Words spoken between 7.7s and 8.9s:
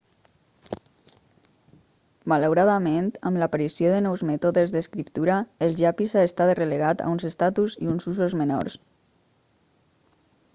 i uns usos menors